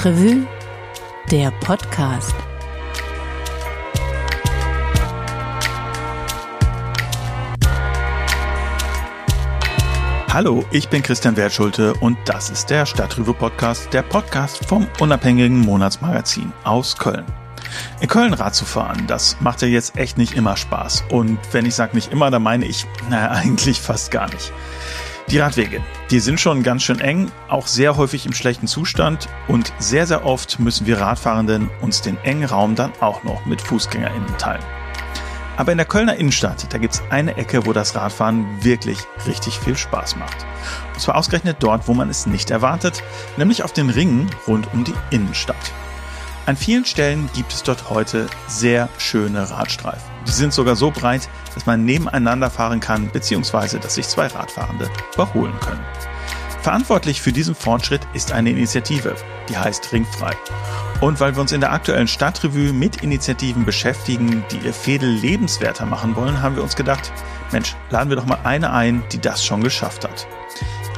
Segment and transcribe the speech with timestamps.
[0.00, 0.46] Stadtrevue,
[1.30, 2.34] der Podcast.
[10.32, 15.58] Hallo, ich bin Christian Wertschulte und das ist der Stadtrevue Podcast, der Podcast vom unabhängigen
[15.58, 17.26] Monatsmagazin aus Köln.
[18.00, 21.04] In Köln Rad zu fahren, das macht ja jetzt echt nicht immer Spaß.
[21.10, 24.50] Und wenn ich sage nicht immer, dann meine ich, naja, eigentlich fast gar nicht.
[25.30, 25.80] Die Radwege,
[26.10, 30.26] die sind schon ganz schön eng, auch sehr häufig im schlechten Zustand und sehr, sehr
[30.26, 34.64] oft müssen wir Radfahrenden uns den engen Raum dann auch noch mit FußgängerInnen teilen.
[35.56, 38.98] Aber in der Kölner Innenstadt, da gibt's eine Ecke, wo das Radfahren wirklich
[39.28, 40.44] richtig viel Spaß macht.
[40.94, 43.04] Und zwar ausgerechnet dort, wo man es nicht erwartet,
[43.36, 45.72] nämlich auf den Ringen rund um die Innenstadt.
[46.50, 50.02] An vielen Stellen gibt es dort heute sehr schöne Radstreifen.
[50.26, 54.90] Die sind sogar so breit, dass man nebeneinander fahren kann, beziehungsweise dass sich zwei Radfahrende
[55.14, 55.78] überholen können.
[56.60, 59.14] Verantwortlich für diesen Fortschritt ist eine Initiative,
[59.48, 60.32] die heißt Ringfrei.
[61.00, 65.86] Und weil wir uns in der aktuellen Stadtrevue mit Initiativen beschäftigen, die ihr Fädel lebenswerter
[65.86, 67.12] machen wollen, haben wir uns gedacht,
[67.52, 70.26] Mensch, laden wir doch mal eine ein, die das schon geschafft hat.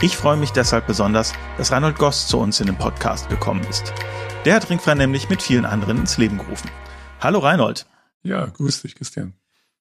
[0.00, 3.92] Ich freue mich deshalb besonders, dass Reinhold Goss zu uns in den Podcast gekommen ist.
[4.44, 6.68] Der hat Ringfrei nämlich mit vielen anderen ins Leben gerufen.
[7.20, 7.86] Hallo Reinhold.
[8.24, 9.34] Ja, grüß dich, Christian.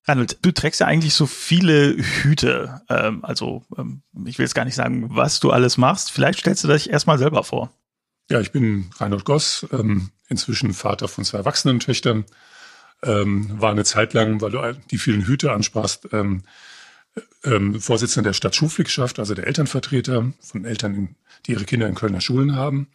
[0.04, 2.80] Reinhold, du trägst ja eigentlich so viele Hüte.
[2.88, 6.12] Ähm, also ähm, ich will jetzt gar nicht sagen, was du alles machst.
[6.12, 7.72] Vielleicht stellst du dich erstmal selber vor.
[8.30, 12.24] Ja, ich bin Reinhold Goss, ähm, inzwischen Vater von zwei erwachsenen Töchtern.
[13.02, 16.44] Ähm, war eine Zeit lang, weil du die vielen Hüte ansprachst, ähm,
[17.42, 21.16] ähm, Vorsitzender der Stadtschulpfligschaft, also der Elternvertreter von Eltern,
[21.46, 22.86] die ihre Kinder in Kölner Schulen haben.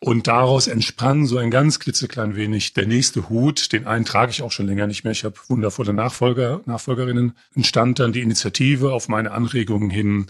[0.00, 3.72] Und daraus entsprang so ein ganz klitzeklein wenig der nächste Hut.
[3.72, 5.10] Den einen trage ich auch schon länger nicht mehr.
[5.10, 7.32] Ich habe wundervolle Nachfolger, Nachfolgerinnen.
[7.54, 10.26] Entstand dann die Initiative auf meine Anregungen hin,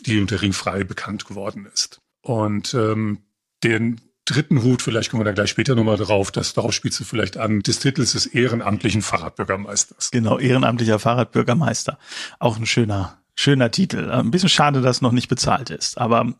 [0.00, 2.00] die unter Ringfrei bekannt geworden ist.
[2.22, 3.18] Und ähm,
[3.62, 7.04] den dritten Hut, vielleicht kommen wir da gleich später nochmal drauf, das darauf spielst du
[7.04, 10.10] vielleicht an, des Titels des ehrenamtlichen Fahrradbürgermeisters.
[10.10, 11.98] Genau, ehrenamtlicher Fahrradbürgermeister.
[12.38, 14.10] Auch ein schöner, Schöner Titel.
[14.10, 16.34] Ein bisschen schade, dass noch nicht bezahlt ist, aber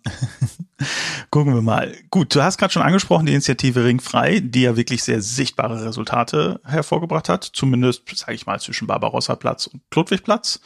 [1.31, 1.97] gucken wir mal.
[2.11, 6.61] Gut, du hast gerade schon angesprochen, die Initiative Ringfrei, die ja wirklich sehr sichtbare Resultate
[6.65, 7.45] hervorgebracht hat.
[7.45, 10.61] Zumindest, sage ich mal, zwischen Barbarossa-Platz und Ludwigplatz.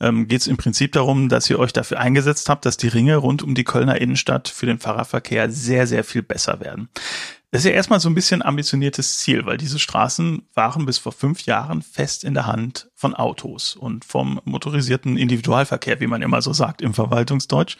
[0.00, 3.16] Ähm, Geht es im Prinzip darum, dass ihr euch dafür eingesetzt habt, dass die Ringe
[3.16, 6.88] rund um die Kölner Innenstadt für den Fahrradverkehr sehr, sehr viel besser werden.
[7.50, 11.12] Das ist ja erstmal so ein bisschen ambitioniertes Ziel, weil diese Straßen waren bis vor
[11.12, 16.42] fünf Jahren fest in der Hand von Autos und vom motorisierten Individualverkehr, wie man immer
[16.42, 17.78] so sagt im Verwaltungsdeutsch.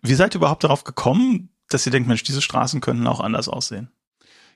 [0.00, 3.48] Wie seid ihr überhaupt darauf gekommen, dass ihr denkt, Mensch, diese Straßen könnten auch anders
[3.48, 3.90] aussehen?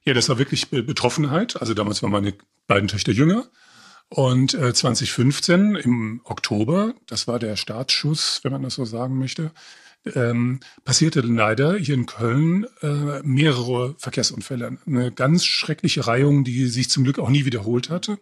[0.05, 1.61] Ja, das war wirklich Betroffenheit.
[1.61, 2.33] Also damals waren meine
[2.67, 3.45] beiden Töchter jünger.
[4.09, 9.51] Und äh, 2015 im Oktober, das war der Startschuss, wenn man das so sagen möchte,
[10.15, 14.79] ähm, passierte leider hier in Köln äh, mehrere Verkehrsunfälle.
[14.87, 18.19] Eine ganz schreckliche Reihung, die sich zum Glück auch nie wiederholt hatte.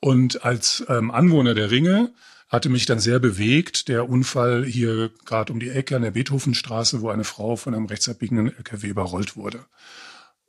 [0.00, 2.12] Und als ähm, Anwohner der Ringe
[2.48, 7.00] hatte mich dann sehr bewegt der Unfall hier gerade um die Ecke an der Beethovenstraße,
[7.00, 9.64] wo eine Frau von einem rechtsabbiegenden LKW überrollt wurde.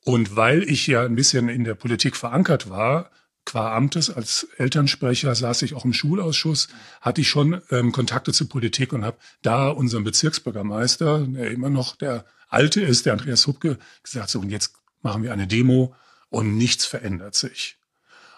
[0.04, 3.10] Und weil ich ja ein bisschen in der Politik verankert war,
[3.48, 6.68] qua Amtes als Elternsprecher saß ich auch im Schulausschuss,
[7.00, 11.96] hatte ich schon ähm, Kontakte zur Politik und habe da unserem Bezirksbürgermeister, der immer noch
[11.96, 15.96] der Alte ist, der Andreas Hubke, gesagt, so und jetzt machen wir eine Demo
[16.30, 17.78] und nichts verändert sich.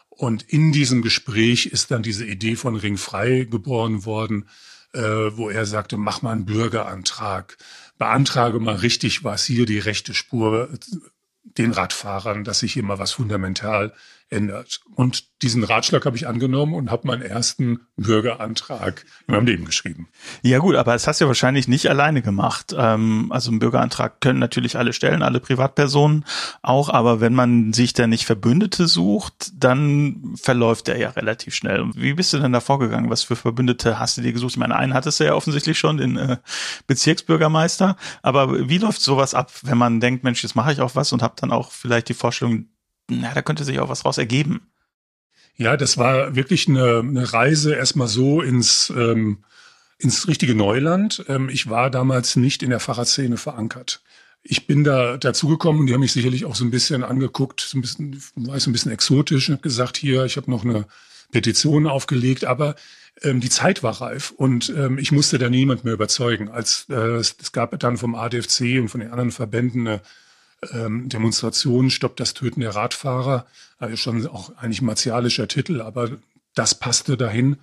[0.10, 4.48] Und in diesem Gespräch ist dann diese Idee von Ringfrei geboren worden,
[4.94, 7.58] äh, wo er sagte, mach mal einen Bürgerantrag,
[7.98, 10.70] beantrage mal richtig, was hier die rechte Spur
[11.44, 13.92] den Radfahrern, dass sich hier mal was fundamental
[14.30, 14.82] ändert.
[14.96, 20.10] Und diesen Ratschlag habe ich angenommen und habe meinen ersten Bürgerantrag in meinem Leben geschrieben.
[20.42, 22.76] Ja gut, aber das hast du ja wahrscheinlich nicht alleine gemacht.
[22.78, 26.26] Ähm, also einen Bürgerantrag können natürlich alle stellen, alle Privatpersonen
[26.62, 31.86] auch, aber wenn man sich da nicht Verbündete sucht, dann verläuft der ja relativ schnell.
[31.96, 33.10] Wie bist du denn da vorgegangen?
[33.10, 34.52] Was für Verbündete hast du dir gesucht?
[34.52, 36.38] Ich meine, einen hattest du ja offensichtlich schon, den äh,
[36.88, 37.96] Bezirksbürgermeister.
[38.22, 41.22] Aber wie läuft sowas ab, wenn man denkt, Mensch, jetzt mache ich auch was und
[41.22, 42.68] habe dann auch vielleicht die Vorstellung,
[43.10, 44.62] na, da könnte sich auch was raus ergeben.
[45.56, 49.44] Ja, das war wirklich eine, eine Reise erstmal so ins, ähm,
[49.98, 51.26] ins richtige Neuland.
[51.28, 54.02] Ähm, ich war damals nicht in der Fahrradszene verankert.
[54.42, 57.78] Ich bin da dazugekommen und die haben mich sicherlich auch so ein bisschen angeguckt, so
[57.78, 60.86] ein bisschen, war ein bisschen exotisch und gesagt, hier, ich habe noch eine
[61.32, 62.76] Petition aufgelegt, aber
[63.22, 66.48] ähm, die Zeit war reif und ähm, ich musste da niemand mehr überzeugen.
[66.48, 70.02] Als äh, es gab dann vom ADFC und von den anderen Verbänden eine
[70.74, 73.46] ähm, Demonstration Stoppt das Töten der Radfahrer.
[73.78, 76.12] Also schon auch eigentlich martialischer Titel, aber
[76.56, 77.58] das passte dahin.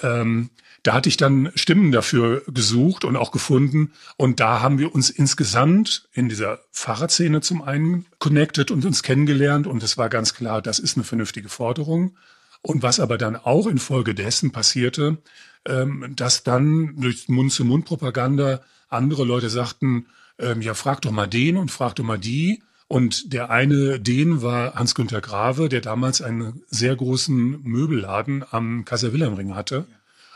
[0.00, 0.50] Ähm,
[0.82, 3.92] da hatte ich dann Stimmen dafür gesucht und auch gefunden.
[4.16, 9.66] Und da haben wir uns insgesamt in dieser Fahrradszene zum einen connected und uns kennengelernt.
[9.66, 12.16] Und es war ganz klar, das ist eine vernünftige Forderung.
[12.62, 15.18] Und was aber dann auch infolgedessen passierte,
[15.66, 20.06] ähm, dass dann durch Mund-zu-Mund-Propaganda andere Leute sagten,
[20.38, 22.62] ähm, ja, frag doch mal den und frag doch mal die.
[22.88, 29.12] Und der eine, den war Hans-Günter Grave, der damals einen sehr großen Möbelladen am Kaiser
[29.12, 29.86] Wilhelm Ring hatte.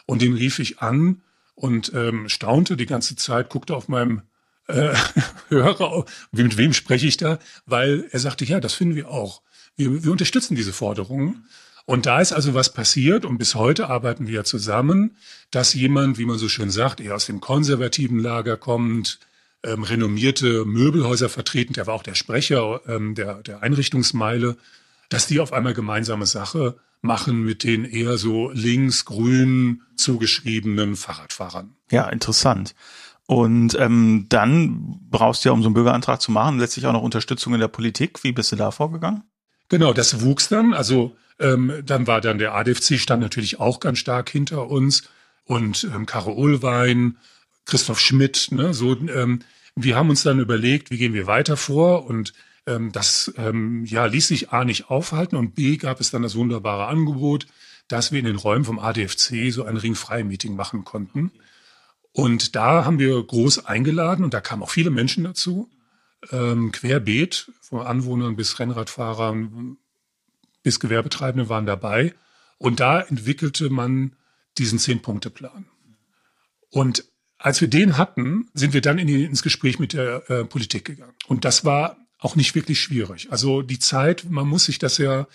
[0.04, 1.22] Und den rief ich an
[1.54, 4.22] und ähm, staunte die ganze Zeit, guckte auf meinem
[4.66, 4.94] äh,
[5.48, 7.38] Hörer, mit wem spreche ich da?
[7.64, 9.40] Weil er sagte, ja, das finden wir auch.
[9.76, 11.46] Wir, wir unterstützen diese Forderungen.
[11.84, 15.16] Und da ist also was passiert und bis heute arbeiten wir zusammen,
[15.50, 19.18] dass jemand, wie man so schön sagt, eher aus dem konservativen Lager kommt,
[19.64, 24.56] ähm, renommierte Möbelhäuser vertreten, der war auch der Sprecher ähm, der, der Einrichtungsmeile,
[25.08, 31.74] dass die auf einmal gemeinsame Sache machen mit den eher so links-grün zugeschriebenen Fahrradfahrern.
[31.90, 32.74] Ja, interessant.
[33.26, 37.02] Und ähm, dann brauchst du ja, um so einen Bürgerantrag zu machen, letztlich auch noch
[37.02, 38.22] Unterstützung in der Politik.
[38.24, 39.22] Wie bist du da vorgegangen?
[39.68, 40.74] Genau, das wuchs dann.
[40.74, 45.04] Also ähm, dann war dann der ADFC stand natürlich auch ganz stark hinter uns
[45.44, 47.16] und ähm, Karo Ullwein,
[47.64, 48.48] Christoph Schmidt.
[48.50, 49.40] Ne, so, ähm,
[49.74, 52.32] wir haben uns dann überlegt, wie gehen wir weiter vor und
[52.66, 56.34] ähm, das ähm, ja, ließ sich A nicht aufhalten und B gab es dann das
[56.34, 57.46] wunderbare Angebot,
[57.88, 61.32] dass wir in den Räumen vom ADFC so ein Ringfrei-Meeting machen konnten.
[62.12, 65.70] Und da haben wir groß eingeladen und da kamen auch viele Menschen dazu,
[66.30, 69.78] ähm, querbeet, von Anwohnern bis Rennradfahrern
[70.62, 72.14] bis Gewerbetreibende waren dabei.
[72.58, 74.14] Und da entwickelte man
[74.58, 75.66] diesen Zehn-Punkte-Plan.
[76.70, 77.04] Und
[77.42, 80.84] als wir den hatten, sind wir dann in die, ins Gespräch mit der äh, Politik
[80.84, 81.14] gegangen.
[81.26, 83.32] Und das war auch nicht wirklich schwierig.
[83.32, 85.26] Also die Zeit, man muss sich das ja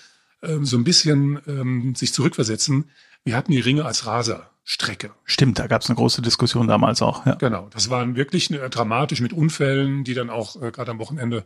[0.42, 2.86] ähm, so ein bisschen ähm, sich zurückversetzen.
[3.26, 5.12] Wir hatten die Ringe als Raserstrecke.
[5.26, 7.26] Stimmt, da gab es eine große Diskussion damals auch.
[7.26, 7.36] Ja.
[7.36, 11.44] Genau, das waren wirklich äh, dramatisch mit Unfällen, die dann auch äh, gerade am Wochenende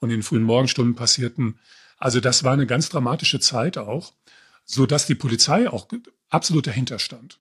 [0.00, 1.58] und in den frühen Morgenstunden passierten.
[1.96, 4.12] Also das war eine ganz dramatische Zeit auch,
[4.66, 5.88] so dass die Polizei auch
[6.28, 7.38] absolut dahinter stand.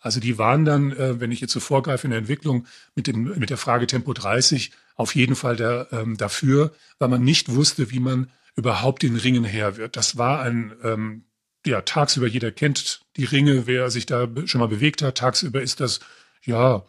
[0.00, 3.38] Also die waren dann, äh, wenn ich jetzt so vorgreife in der Entwicklung mit, dem,
[3.38, 7.90] mit der Frage Tempo 30, auf jeden Fall der, ähm, dafür, weil man nicht wusste,
[7.90, 9.96] wie man überhaupt den Ringen her wird.
[9.96, 11.24] Das war ein, ähm,
[11.66, 15.18] ja, tagsüber jeder kennt die Ringe, wer sich da schon mal bewegt hat.
[15.18, 16.00] Tagsüber ist das,
[16.44, 16.84] ja,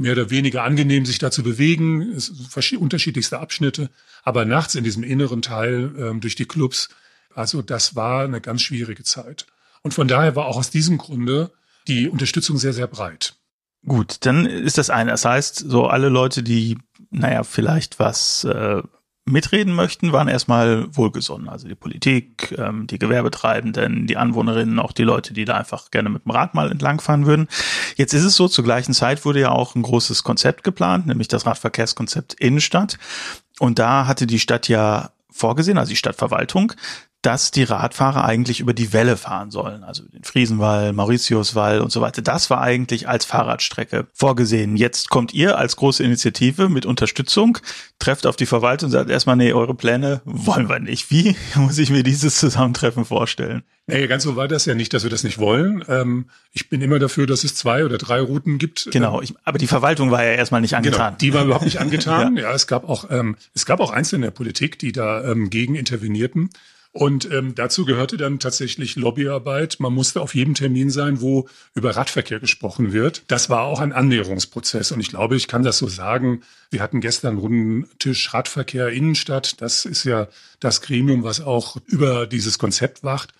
[0.00, 2.16] mehr oder weniger angenehm, sich da zu bewegen,
[2.78, 3.90] unterschiedlichste Abschnitte,
[4.22, 6.88] aber nachts in diesem inneren Teil ähm, durch die Clubs,
[7.34, 9.46] also das war eine ganz schwierige Zeit.
[9.82, 11.50] Und von daher war auch aus diesem Grunde
[11.88, 13.36] die Unterstützung sehr, sehr breit.
[13.86, 15.12] Gut, dann ist das eine.
[15.12, 16.78] Das heißt, so alle Leute, die,
[17.10, 18.82] naja, vielleicht was äh,
[19.24, 21.48] mitreden möchten, waren erstmal wohlgesonnen.
[21.48, 26.10] Also die Politik, ähm, die Gewerbetreibenden, die Anwohnerinnen, auch die Leute, die da einfach gerne
[26.10, 27.48] mit dem Rad mal entlangfahren würden.
[27.96, 31.28] Jetzt ist es so, zur gleichen Zeit wurde ja auch ein großes Konzept geplant, nämlich
[31.28, 32.98] das Radverkehrskonzept Innenstadt.
[33.58, 36.72] Und da hatte die Stadt ja vorgesehen, also die Stadtverwaltung,
[37.22, 42.00] dass die Radfahrer eigentlich über die Welle fahren sollen, also den Friesenwall, Mauritiuswall und so
[42.00, 42.22] weiter.
[42.22, 44.76] Das war eigentlich als Fahrradstrecke vorgesehen.
[44.76, 47.58] Jetzt kommt ihr als große Initiative mit Unterstützung,
[47.98, 51.10] trefft auf die Verwaltung und sagt erstmal, nee, eure Pläne wollen wir nicht.
[51.10, 53.64] Wie muss ich mir dieses Zusammentreffen vorstellen?
[53.86, 55.84] Nee, ganz so war das ja nicht, dass wir das nicht wollen.
[55.88, 58.88] Ähm, ich bin immer dafür, dass es zwei oder drei Routen gibt.
[58.92, 61.08] Genau, ich, aber die Verwaltung war ja erstmal nicht angetan.
[61.08, 62.36] Genau, die war überhaupt nicht angetan.
[62.36, 62.44] ja.
[62.44, 65.50] ja, es gab auch ähm, es gab auch Einzelne in der Politik, die da ähm,
[65.50, 66.50] gegen intervenierten.
[66.92, 69.76] Und ähm, dazu gehörte dann tatsächlich Lobbyarbeit.
[69.78, 73.22] Man musste auf jedem Termin sein, wo über Radverkehr gesprochen wird.
[73.28, 74.90] Das war auch ein Annäherungsprozess.
[74.90, 76.42] Und ich glaube, ich kann das so sagen.
[76.70, 79.60] Wir hatten gestern runden Tisch Radverkehr Innenstadt.
[79.60, 80.26] Das ist ja
[80.58, 83.32] das Gremium, was auch über dieses Konzept wacht.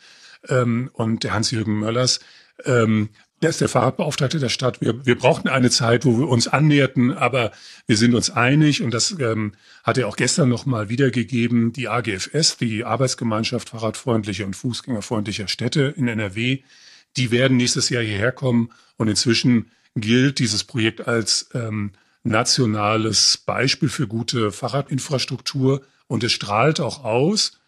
[0.49, 2.21] Ähm, und der Hans-Jürgen Möllers
[2.65, 3.09] ähm,
[3.43, 4.81] der ist der Fahrradbeauftragte der Stadt.
[4.81, 7.53] Wir, wir brauchten eine Zeit, wo wir uns annäherten, aber
[7.87, 11.73] wir sind uns einig und das ähm, hat er auch gestern nochmal wiedergegeben.
[11.73, 16.61] Die AGFS, die Arbeitsgemeinschaft Fahrradfreundlicher und Fußgängerfreundlicher Städte in NRW,
[17.17, 21.93] die werden nächstes Jahr hierher kommen und inzwischen gilt dieses Projekt als ähm,
[22.23, 27.59] nationales Beispiel für gute Fahrradinfrastruktur und es strahlt auch aus,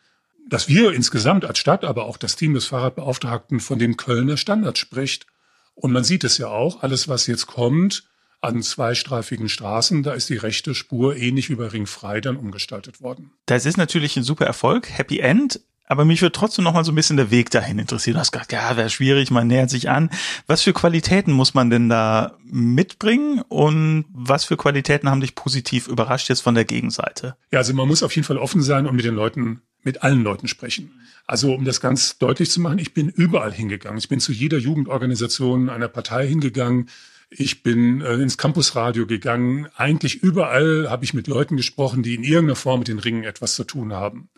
[0.49, 4.77] dass wir insgesamt als Stadt, aber auch das Team des Fahrradbeauftragten von dem Kölner Standard
[4.77, 5.27] spricht.
[5.75, 8.05] Und man sieht es ja auch, alles, was jetzt kommt
[8.41, 13.31] an zweistreifigen Straßen, da ist die rechte Spur ähnlich wie bei Ringfrei dann umgestaltet worden.
[13.47, 15.61] Das ist natürlich ein super Erfolg, Happy End.
[15.87, 18.15] Aber mich würde trotzdem noch mal so ein bisschen der Weg dahin interessieren.
[18.15, 20.11] Du hast gesagt, ja, wäre schwierig, man nähert sich an.
[20.47, 25.89] Was für Qualitäten muss man denn da mitbringen und was für Qualitäten haben dich positiv
[25.89, 27.37] überrascht jetzt von der Gegenseite?
[27.51, 30.23] Ja, also man muss auf jeden Fall offen sein und mit den Leuten mit allen
[30.23, 30.93] Leuten sprechen.
[31.27, 33.99] Also um das ganz deutlich zu machen, ich bin überall hingegangen.
[33.99, 36.89] Ich bin zu jeder Jugendorganisation einer Partei hingegangen.
[37.31, 39.67] Ich bin äh, ins Campusradio gegangen.
[39.77, 43.55] Eigentlich überall habe ich mit Leuten gesprochen, die in irgendeiner Form mit den Ringen etwas
[43.55, 44.29] zu tun haben.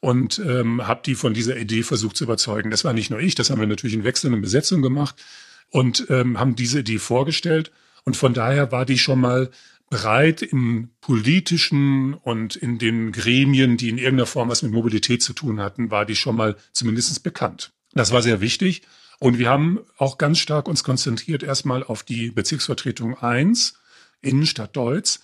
[0.00, 2.72] Und ähm, habe die von dieser Idee versucht zu überzeugen.
[2.72, 5.14] Das war nicht nur ich, das haben wir natürlich in wechselnden Besetzungen gemacht
[5.70, 7.70] und ähm, haben diese Idee vorgestellt.
[8.04, 9.50] Und von daher war die schon mal
[9.92, 15.34] breit im politischen und in den Gremien, die in irgendeiner Form was mit Mobilität zu
[15.34, 17.72] tun hatten, war die schon mal zumindest bekannt.
[17.92, 18.82] Das war sehr wichtig.
[19.18, 23.74] Und wir haben auch ganz stark uns konzentriert erstmal auf die Bezirksvertretung 1,
[24.22, 25.20] Innenstadt Deutz.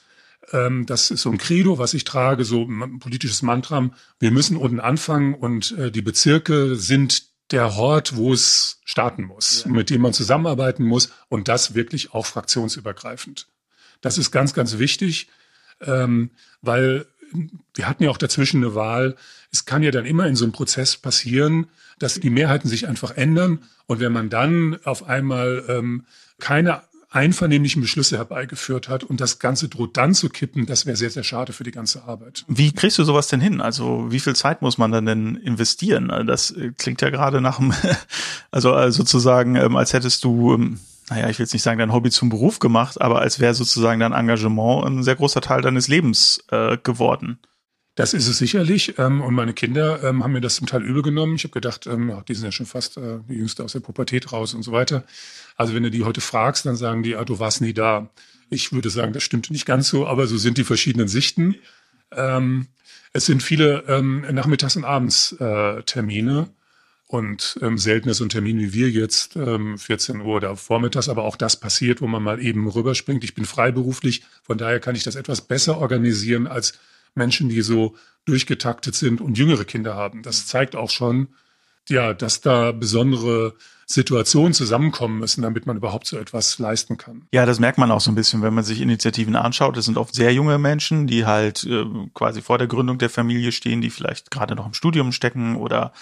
[0.52, 3.90] Ähm, das ist so ein Credo, was ich trage, so ein politisches Mantra.
[4.20, 9.64] Wir müssen unten anfangen und äh, die Bezirke sind der Hort, wo es starten muss,
[9.64, 9.70] ja.
[9.70, 13.48] mit dem man zusammenarbeiten muss und das wirklich auch fraktionsübergreifend.
[14.00, 15.28] Das ist ganz, ganz wichtig,
[15.80, 16.30] ähm,
[16.62, 17.06] weil
[17.74, 19.16] wir hatten ja auch dazwischen eine Wahl.
[19.52, 21.66] Es kann ja dann immer in so einem Prozess passieren,
[21.98, 23.60] dass die Mehrheiten sich einfach ändern.
[23.86, 26.04] Und wenn man dann auf einmal ähm,
[26.38, 31.08] keine einvernehmlichen Beschlüsse herbeigeführt hat und das Ganze droht dann zu kippen, das wäre sehr,
[31.08, 32.44] sehr schade für die ganze Arbeit.
[32.48, 33.62] Wie kriegst du sowas denn hin?
[33.62, 36.08] Also wie viel Zeit muss man dann denn investieren?
[36.26, 37.72] Das klingt ja gerade nach dem,
[38.50, 41.92] also äh, sozusagen, ähm, als hättest du ähm, naja, ich will jetzt nicht sagen, dein
[41.92, 45.88] Hobby zum Beruf gemacht, aber als wäre sozusagen dein Engagement ein sehr großer Teil deines
[45.88, 47.38] Lebens äh, geworden.
[47.98, 48.96] Das ist es sicherlich.
[48.98, 51.34] Ähm, und meine Kinder ähm, haben mir das zum Teil übel genommen.
[51.34, 54.32] Ich habe gedacht, ähm, die sind ja schon fast äh, die Jüngste aus der Pubertät
[54.32, 55.02] raus und so weiter.
[55.56, 58.08] Also wenn du die heute fragst, dann sagen die, ah, du warst nie da.
[58.50, 61.56] Ich würde sagen, das stimmt nicht ganz so, aber so sind die verschiedenen Sichten.
[62.12, 62.68] Ähm,
[63.12, 66.40] es sind viele ähm, Nachmittags- und Abendstermine.
[66.42, 66.57] Äh,
[67.08, 71.24] und ähm, seltener so ein Termin wie wir jetzt, ähm, 14 Uhr oder vormittags, aber
[71.24, 73.24] auch das passiert, wo man mal eben rüberspringt.
[73.24, 76.78] Ich bin freiberuflich, von daher kann ich das etwas besser organisieren als
[77.14, 77.96] Menschen, die so
[78.26, 80.22] durchgetaktet sind und jüngere Kinder haben.
[80.22, 81.28] Das zeigt auch schon,
[81.88, 83.54] ja, dass da besondere
[83.90, 87.26] Situationen zusammenkommen müssen, damit man überhaupt so etwas leisten kann.
[87.32, 89.78] Ja, das merkt man auch so ein bisschen, wenn man sich Initiativen anschaut.
[89.78, 93.50] Das sind oft sehr junge Menschen, die halt äh, quasi vor der Gründung der Familie
[93.50, 95.94] stehen, die vielleicht gerade noch im Studium stecken oder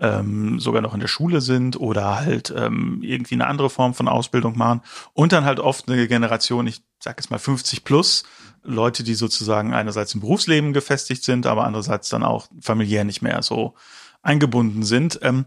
[0.00, 4.08] ähm, sogar noch in der Schule sind oder halt ähm, irgendwie eine andere Form von
[4.08, 4.80] Ausbildung machen.
[5.14, 8.24] Und dann halt oft eine Generation, ich sag jetzt mal 50 plus,
[8.64, 13.42] Leute, die sozusagen einerseits im Berufsleben gefestigt sind, aber andererseits dann auch familiär nicht mehr
[13.42, 13.74] so
[14.22, 15.18] eingebunden sind.
[15.22, 15.46] Ähm,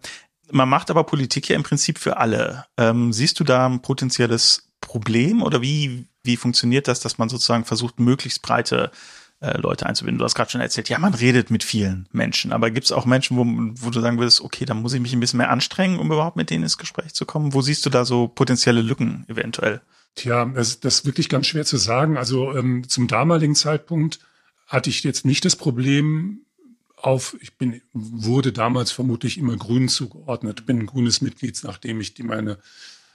[0.51, 2.65] man macht aber Politik ja im Prinzip für alle.
[2.77, 7.65] Ähm, siehst du da ein potenzielles Problem oder wie, wie funktioniert das, dass man sozusagen
[7.65, 8.91] versucht, möglichst breite
[9.39, 10.19] äh, Leute einzubinden?
[10.19, 13.05] Du hast gerade schon erzählt, ja, man redet mit vielen Menschen, aber gibt es auch
[13.05, 13.45] Menschen, wo,
[13.85, 16.37] wo du sagen würdest, okay, da muss ich mich ein bisschen mehr anstrengen, um überhaupt
[16.37, 17.53] mit denen ins Gespräch zu kommen?
[17.53, 19.81] Wo siehst du da so potenzielle Lücken eventuell?
[20.15, 22.17] Tja, das, das ist wirklich ganz schwer zu sagen.
[22.17, 24.19] Also ähm, zum damaligen Zeitpunkt
[24.67, 26.45] hatte ich jetzt nicht das Problem,
[27.03, 32.13] auf, ich bin, wurde damals vermutlich immer Grün zugeordnet, bin ein grünes Mitglied, nachdem ich
[32.13, 32.58] die meine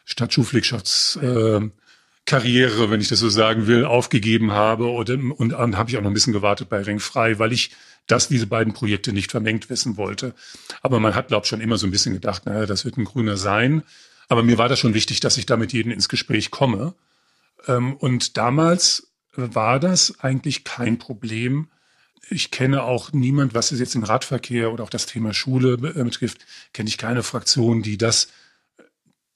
[0.04, 4.86] Stadtschulpflichtschaftskarriere, äh, wenn ich das so sagen will, aufgegeben habe.
[4.86, 7.70] Und, und dann habe ich auch noch ein bisschen gewartet bei Ringfrei, weil ich
[8.06, 10.34] das, diese beiden Projekte nicht vermengt wissen wollte.
[10.82, 13.04] Aber man hat, glaube ich, schon immer so ein bisschen gedacht, naja, das wird ein
[13.04, 13.82] Grüner sein.
[14.28, 16.94] Aber mir war das schon wichtig, dass ich da mit jedem ins Gespräch komme.
[17.66, 21.68] Ähm, und damals war das eigentlich kein Problem,
[22.28, 26.04] ich kenne auch niemand, was es jetzt den Radverkehr oder auch das Thema Schule äh,
[26.04, 28.28] betrifft, kenne ich keine Fraktion, die das,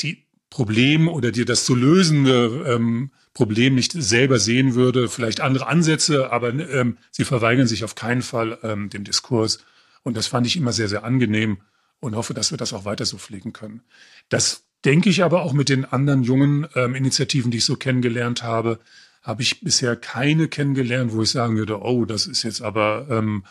[0.00, 5.08] die Problem oder die das zu lösende ähm, Problem nicht selber sehen würde.
[5.08, 9.60] Vielleicht andere Ansätze, aber ähm, sie verweigern sich auf keinen Fall ähm, dem Diskurs.
[10.02, 11.58] Und das fand ich immer sehr, sehr angenehm
[12.00, 13.82] und hoffe, dass wir das auch weiter so pflegen können.
[14.28, 18.42] Das denke ich aber auch mit den anderen jungen ähm, Initiativen, die ich so kennengelernt
[18.42, 18.80] habe,
[19.22, 23.44] habe ich bisher keine kennengelernt, wo ich sagen würde, oh, das ist jetzt aber, ähm,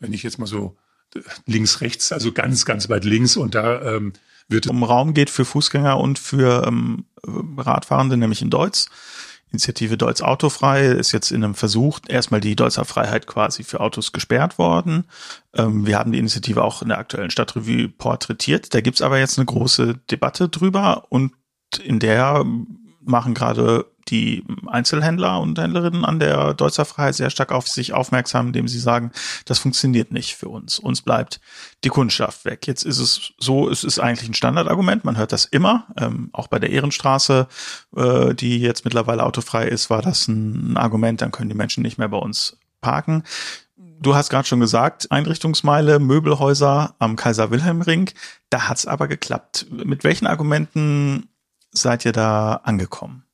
[0.00, 0.76] wenn ich jetzt mal so
[1.46, 4.12] links, rechts, also ganz, ganz weit links und da ähm,
[4.48, 7.04] wird um Raum geht für Fußgänger und für ähm,
[7.56, 8.86] Radfahrende, nämlich in Deutsch.
[9.50, 14.12] Initiative Deutsch Autofrei ist jetzt in einem Versuch erstmal die Deutscher Freiheit quasi für Autos
[14.12, 15.04] gesperrt worden.
[15.54, 18.72] Ähm, wir haben die Initiative auch in der aktuellen Stadtrevue porträtiert.
[18.74, 21.32] Da gibt's aber jetzt eine große Debatte drüber und
[21.84, 22.44] in der
[23.04, 28.48] machen gerade die Einzelhändler und Händlerinnen an der Deutzer Freiheit sehr stark auf sich aufmerksam,
[28.48, 29.12] indem sie sagen,
[29.44, 30.78] das funktioniert nicht für uns.
[30.78, 31.40] Uns bleibt
[31.84, 32.66] die Kundschaft weg.
[32.66, 35.04] Jetzt ist es so, es ist eigentlich ein Standardargument.
[35.04, 35.86] Man hört das immer.
[35.98, 37.46] Ähm, auch bei der Ehrenstraße,
[37.96, 41.22] äh, die jetzt mittlerweile autofrei ist, war das ein Argument.
[41.22, 43.24] Dann können die Menschen nicht mehr bei uns parken.
[43.76, 48.10] Du hast gerade schon gesagt, Einrichtungsmeile, Möbelhäuser am Kaiser Wilhelm Ring.
[48.50, 49.66] Da hat's aber geklappt.
[49.70, 51.28] Mit welchen Argumenten
[51.70, 53.24] seid ihr da angekommen?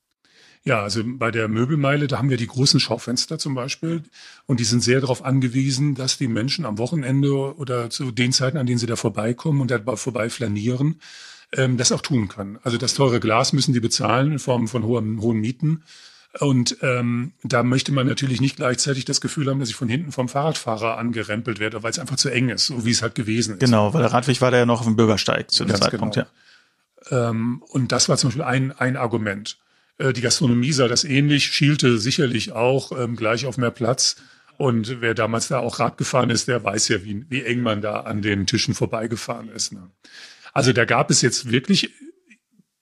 [0.69, 4.03] Ja, also bei der Möbelmeile, da haben wir die großen Schaufenster zum Beispiel
[4.45, 8.59] und die sind sehr darauf angewiesen, dass die Menschen am Wochenende oder zu den Zeiten,
[8.59, 11.01] an denen sie da vorbeikommen und da vorbei flanieren,
[11.53, 12.59] ähm, das auch tun können.
[12.65, 15.85] Also das teure Glas müssen die bezahlen in Form von hohen, hohen Mieten.
[16.39, 20.13] Und ähm, da möchte man natürlich nicht gleichzeitig das Gefühl haben, dass ich von hinten
[20.13, 23.55] vom Fahrradfahrer angerempelt werde, weil es einfach zu eng ist, so wie es halt gewesen
[23.55, 23.61] ist.
[23.61, 26.17] Genau, weil der Radweg war da ja noch auf dem Bürgersteig zu dem Ganz Zeitpunkt,
[26.17, 26.27] genau.
[27.11, 27.31] ja.
[27.31, 29.57] Ähm, und das war zum Beispiel ein, ein Argument.
[29.99, 34.17] Äh, die Gastronomie sah das ähnlich, schielte sicherlich auch ähm, gleich auf mehr Platz.
[34.57, 37.81] Und wer damals da auch Rad gefahren ist, der weiß ja, wie, wie eng man
[37.81, 39.73] da an den Tischen vorbeigefahren ist.
[39.73, 39.90] Ne?
[40.52, 41.95] Also da gab es jetzt wirklich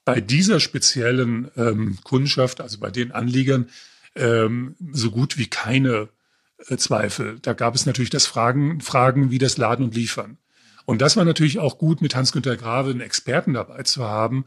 [0.07, 3.69] bei dieser speziellen ähm, Kundschaft, also bei den Anliegern,
[4.15, 6.09] ähm, so gut wie keine
[6.69, 7.39] äh, Zweifel.
[7.43, 10.39] Da gab es natürlich das Fragen, Fragen wie das Laden und Liefern.
[10.87, 14.47] Und das war natürlich auch gut, mit Hans-Günter Grave einen Experten dabei zu haben,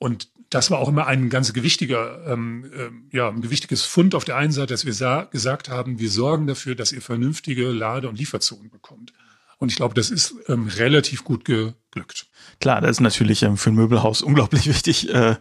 [0.00, 4.24] und das war auch immer ein ganz gewichtiger, ähm, äh, ja, ein gewichtiges Fund auf
[4.24, 8.18] der einen Seite, dass wir gesagt haben, wir sorgen dafür, dass ihr vernünftige Lade- und
[8.18, 9.12] Lieferzonen bekommt.
[9.58, 12.26] Und ich glaube, das ist ähm, relativ gut geglückt.
[12.60, 15.36] Klar, das ist natürlich ähm, für ein Möbelhaus unglaublich wichtig, äh,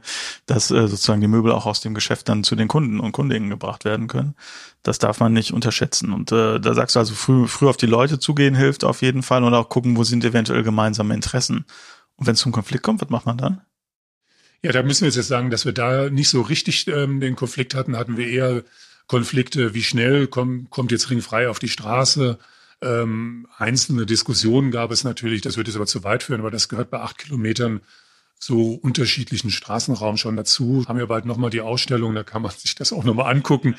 [0.45, 3.49] dass äh, sozusagen die Möbel auch aus dem Geschäft dann zu den Kunden und Kundinnen
[3.49, 4.35] gebracht werden können.
[4.83, 6.11] Das darf man nicht unterschätzen.
[6.11, 9.23] Und äh, da sagst du also, früh, früh auf die Leute zugehen hilft auf jeden
[9.23, 11.65] Fall und auch gucken, wo sind eventuell gemeinsame Interessen.
[12.17, 13.61] Und wenn es zum Konflikt kommt, was macht man dann?
[14.61, 17.75] Ja, da müssen wir jetzt sagen, dass wir da nicht so richtig ähm, den Konflikt
[17.75, 17.95] hatten.
[17.95, 18.63] Hatten wir eher
[19.07, 22.37] Konflikte, wie schnell komm, kommt jetzt ringfrei auf die Straße.
[22.81, 26.67] Ähm, einzelne Diskussionen gab es natürlich, das würde jetzt aber zu weit führen, aber das
[26.67, 27.81] gehört bei acht Kilometern
[28.37, 30.85] so unterschiedlichen Straßenraum schon dazu.
[30.87, 33.75] Haben wir bald nochmal die Ausstellung, da kann man sich das auch nochmal angucken.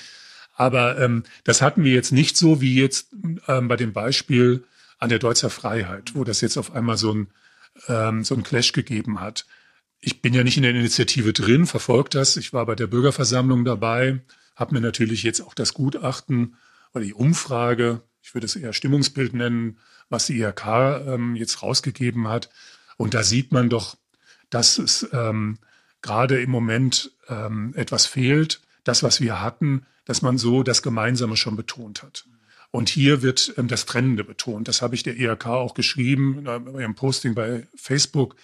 [0.55, 3.09] Aber ähm, das hatten wir jetzt nicht so wie jetzt
[3.49, 4.65] ähm, bei dem Beispiel
[4.99, 7.27] an der Deutzer Freiheit, wo das jetzt auf einmal so ein,
[7.89, 9.45] ähm, so ein Clash gegeben hat
[10.01, 12.37] ich bin ja nicht in der Initiative drin, verfolge das.
[12.37, 14.21] Ich war bei der Bürgerversammlung dabei,
[14.57, 16.57] habe mir natürlich jetzt auch das Gutachten
[16.95, 19.79] oder die Umfrage, ich würde es eher Stimmungsbild nennen,
[20.09, 20.67] was die IHK
[21.07, 22.51] ähm, jetzt rausgegeben hat.
[22.97, 23.97] Und da sieht man doch,
[24.51, 25.59] dass es ähm,
[26.03, 28.61] gerade im Moment ähm, etwas fehlt.
[28.85, 32.25] Das, was wir hatten, dass man so das Gemeinsame schon betont hat.
[32.71, 34.69] Und hier wird ähm, das Trennende betont.
[34.69, 38.37] Das habe ich der IHK auch geschrieben bei ihrem Posting bei Facebook.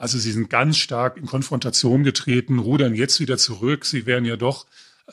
[0.00, 3.84] Also sie sind ganz stark in Konfrontation getreten, rudern jetzt wieder zurück.
[3.84, 4.64] Sie wären ja doch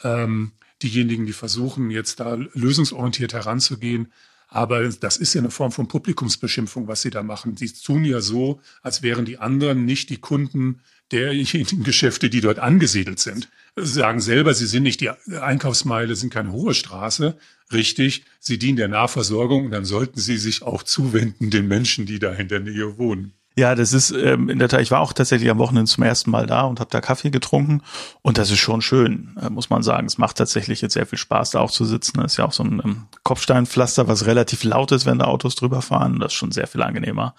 [0.02, 4.14] ähm, diejenigen, die versuchen, jetzt da lösungsorientiert heranzugehen.
[4.48, 7.58] Aber das ist ja eine Form von Publikumsbeschimpfung, was sie da machen.
[7.58, 10.80] Sie tun ja so, als wären die anderen nicht die Kunden
[11.12, 13.50] derjenigen Geschäfte, die dort angesiedelt sind.
[13.76, 17.38] Sie sagen selber, sie sind nicht die Einkaufsmeile, sind keine hohe Straße.
[17.74, 22.20] Richtig, sie dienen der Nahversorgung und dann sollten sie sich auch zuwenden den Menschen, die
[22.20, 23.34] da in der Nähe wohnen.
[23.58, 26.30] Ja, das ist ähm, in der Tat, ich war auch tatsächlich am Wochenende zum ersten
[26.30, 27.82] Mal da und habe da Kaffee getrunken
[28.22, 30.06] und das ist schon schön, äh, muss man sagen.
[30.06, 32.22] Es macht tatsächlich jetzt sehr viel Spaß, da auch zu sitzen.
[32.22, 35.56] Das ist ja auch so ein ähm, Kopfsteinpflaster, was relativ laut ist, wenn da Autos
[35.56, 36.20] drüber fahren.
[36.20, 37.34] Das ist schon sehr viel angenehmer,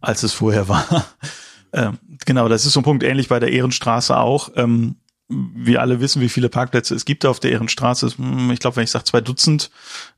[0.00, 1.04] als es vorher war.
[1.72, 4.50] ähm, genau, das ist so ein Punkt, ähnlich bei der Ehrenstraße auch.
[4.54, 4.94] Ähm,
[5.28, 8.08] wir alle wissen, wie viele Parkplätze es gibt auf der Ehrenstraße.
[8.16, 9.70] Hm, ich glaube, wenn ich sage zwei Dutzend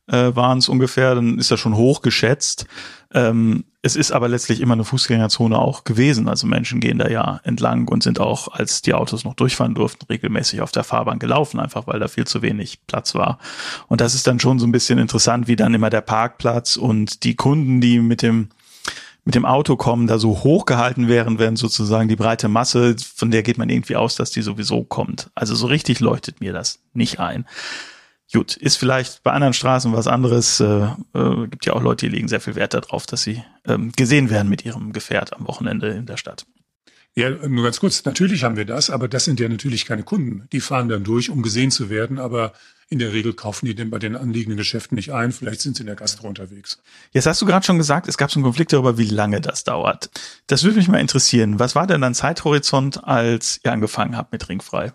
[0.06, 2.66] äh, waren es ungefähr, dann ist das schon hoch geschätzt.
[3.14, 6.28] Ähm, es ist aber letztlich immer eine Fußgängerzone auch gewesen.
[6.28, 10.04] Also Menschen gehen da ja entlang und sind auch, als die Autos noch durchfahren durften,
[10.06, 13.38] regelmäßig auf der Fahrbahn gelaufen, einfach weil da viel zu wenig Platz war.
[13.86, 17.24] Und das ist dann schon so ein bisschen interessant, wie dann immer der Parkplatz und
[17.24, 18.50] die Kunden, die mit dem
[19.28, 23.42] mit dem Auto kommen, da so hochgehalten wären, während sozusagen die breite Masse, von der
[23.42, 25.28] geht man irgendwie aus, dass die sowieso kommt.
[25.34, 27.44] Also so richtig leuchtet mir das nicht ein.
[28.32, 30.60] Gut, ist vielleicht bei anderen Straßen was anderes.
[30.60, 33.92] Äh, äh, gibt ja auch Leute, die legen sehr viel Wert darauf, dass sie ähm,
[33.94, 36.46] gesehen werden mit ihrem Gefährt am Wochenende in der Stadt.
[37.14, 38.02] Ja, nur ganz kurz.
[38.06, 40.48] Natürlich haben wir das, aber das sind ja natürlich keine Kunden.
[40.52, 42.54] Die fahren dann durch, um gesehen zu werden, aber
[42.90, 45.32] in der Regel kaufen die denn bei den anliegenden Geschäften nicht ein.
[45.32, 46.80] Vielleicht sind sie in der Gastro unterwegs.
[47.12, 49.64] Jetzt hast du gerade schon gesagt, es gab so einen Konflikt darüber, wie lange das
[49.64, 50.10] dauert.
[50.46, 51.58] Das würde mich mal interessieren.
[51.58, 54.92] Was war denn dein Zeithorizont, als ihr angefangen habt mit Ringfrei?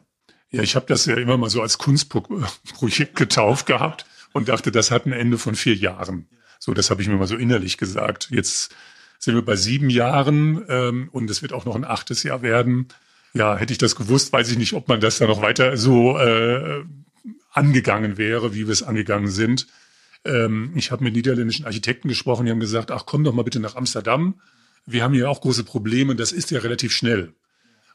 [0.50, 4.90] Ja, ich habe das ja immer mal so als Kunstprojekt getauft gehabt und dachte, das
[4.90, 6.28] hat ein Ende von vier Jahren.
[6.60, 8.30] So, das habe ich mir mal so innerlich gesagt.
[8.32, 8.74] Jetzt
[9.20, 12.88] sind wir bei sieben Jahren ähm, und es wird auch noch ein achtes Jahr werden.
[13.34, 16.18] Ja, hätte ich das gewusst, weiß ich nicht, ob man das dann noch weiter so
[16.18, 16.84] äh,
[17.54, 19.68] angegangen wäre, wie wir es angegangen sind.
[20.26, 23.60] Ähm, ich habe mit niederländischen Architekten gesprochen, die haben gesagt, ach komm doch mal bitte
[23.60, 24.42] nach Amsterdam.
[24.86, 27.34] Wir haben hier auch große Probleme, das ist ja relativ schnell.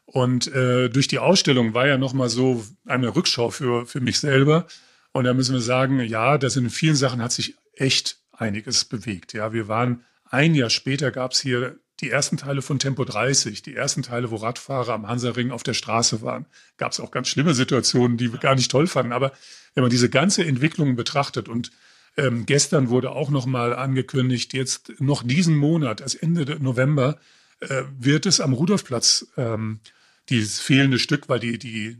[0.05, 4.65] Und äh, durch die Ausstellung war ja nochmal so eine Rückschau für, für mich selber.
[5.11, 9.33] Und da müssen wir sagen, ja, das in vielen Sachen hat sich echt einiges bewegt.
[9.33, 13.61] Ja, wir waren ein Jahr später gab es hier die ersten Teile von Tempo 30,
[13.61, 16.45] die ersten Teile, wo Radfahrer am Hansaring auf der Straße waren,
[16.77, 19.11] gab es auch ganz schlimme Situationen, die wir gar nicht toll fanden.
[19.11, 19.33] Aber
[19.73, 21.71] wenn man diese ganze Entwicklung betrachtet und
[22.17, 27.19] ähm, gestern wurde auch noch mal angekündigt, jetzt noch diesen Monat, als Ende November,
[27.59, 29.79] äh, wird es am Rudolfplatz ähm,
[30.29, 31.97] dieses fehlende Stück, weil die, die,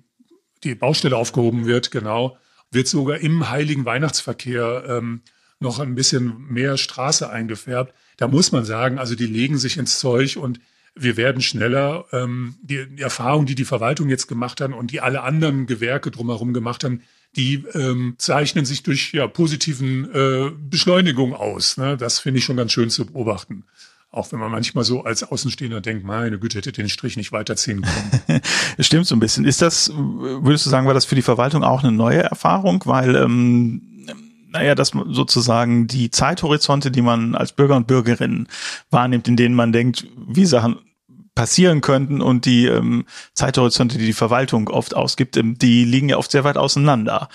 [0.64, 2.38] die Baustelle aufgehoben wird, genau,
[2.72, 5.22] wird sogar im heiligen Weihnachtsverkehr ähm,
[5.60, 7.94] noch ein bisschen mehr Straße eingefärbt.
[8.19, 10.60] Da muss man sagen, also die legen sich ins Zeug und
[10.93, 12.03] wir werden schneller.
[12.12, 16.12] Ähm, die, die Erfahrung, die die Verwaltung jetzt gemacht hat und die alle anderen Gewerke
[16.12, 17.01] drumherum gemacht haben,
[17.38, 21.77] die ähm, zeichnen sich durch ja, positiven äh, Beschleunigung aus.
[21.77, 21.95] Ne?
[21.95, 23.63] Das finde ich schon ganz schön zu beobachten.
[24.12, 27.84] Auch wenn man manchmal so als Außenstehender denkt, meine Güte, hätte den Strich nicht weiterziehen
[27.84, 28.41] können.
[28.79, 29.45] Stimmt so ein bisschen.
[29.45, 32.84] Ist das, würdest du sagen, war das für die Verwaltung auch eine neue Erfahrung?
[32.86, 33.84] Weil, ähm,
[34.52, 38.48] naja, dass sozusagen die Zeithorizonte, die man als Bürger und Bürgerin
[38.90, 40.78] wahrnimmt, in denen man denkt, wie Sachen
[41.36, 46.18] passieren könnten und die ähm, Zeithorizonte, die die Verwaltung oft ausgibt, ähm, die liegen ja
[46.18, 47.30] oft sehr weit auseinander.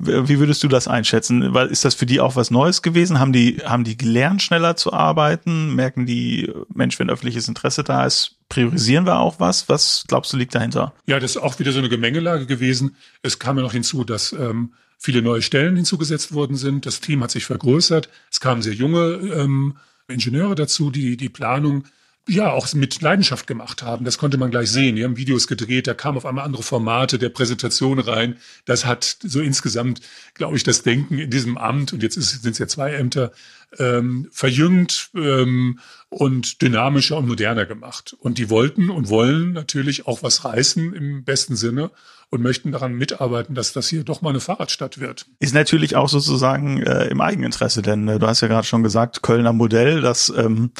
[0.00, 1.42] Wie würdest du das einschätzen?
[1.56, 3.18] Ist das für die auch was Neues gewesen?
[3.18, 5.74] Haben die, haben die gelernt, schneller zu arbeiten?
[5.74, 9.68] Merken die, Mensch, wenn öffentliches Interesse da ist, priorisieren wir auch was?
[9.68, 10.94] Was glaubst du liegt dahinter?
[11.06, 12.94] Ja, das ist auch wieder so eine Gemengelage gewesen.
[13.22, 16.84] Es kam ja noch hinzu, dass ähm, viele neue Stellen hinzugesetzt worden sind.
[16.84, 18.08] Das Team hat sich vergrößert.
[18.30, 19.76] Es kamen sehr junge ähm,
[20.08, 21.84] Ingenieure dazu, die die Planung
[22.28, 24.04] ja auch mit Leidenschaft gemacht haben.
[24.04, 24.96] Das konnte man gleich sehen.
[24.96, 28.36] Die haben Videos gedreht, da kamen auf einmal andere Formate der Präsentation rein.
[28.64, 30.00] Das hat so insgesamt,
[30.34, 33.32] glaube ich, das Denken in diesem Amt, und jetzt sind es ja zwei Ämter,
[33.78, 38.16] ähm, verjüngt ähm, und dynamischer und moderner gemacht.
[38.18, 41.90] Und die wollten und wollen natürlich auch was reißen im besten Sinne
[42.30, 45.26] und möchten daran mitarbeiten, dass das hier doch mal eine Fahrradstadt wird.
[45.40, 49.22] Ist natürlich auch sozusagen äh, im Eigeninteresse, denn äh, du hast ja gerade schon gesagt,
[49.22, 50.70] Kölner Modell, das ähm,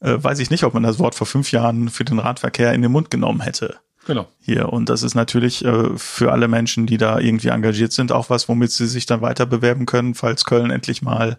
[0.00, 2.82] äh, weiß ich nicht, ob man das Wort vor fünf Jahren für den Radverkehr in
[2.82, 3.76] den Mund genommen hätte.
[4.06, 4.26] Genau.
[4.40, 4.70] Hier.
[4.70, 8.48] Und das ist natürlich äh, für alle Menschen, die da irgendwie engagiert sind, auch was,
[8.48, 11.38] womit sie sich dann weiter bewerben können, falls Köln endlich mal,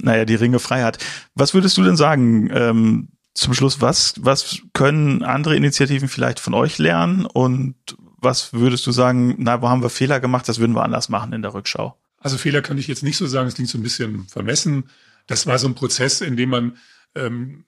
[0.00, 0.98] naja, die Ringe frei hat.
[1.34, 6.54] Was würdest du denn sagen, ähm, zum Schluss, was, was können andere Initiativen vielleicht von
[6.54, 7.74] euch lernen und
[8.18, 11.32] was würdest du sagen, na, wo haben wir Fehler gemacht, das würden wir anders machen
[11.32, 11.96] in der Rückschau?
[12.20, 14.84] Also Fehler kann ich jetzt nicht so sagen, es klingt so ein bisschen vermessen.
[15.26, 16.76] Das war so ein Prozess, in dem man
[17.14, 17.64] ähm,